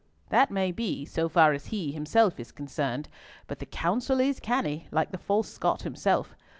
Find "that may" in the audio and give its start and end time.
0.29-0.71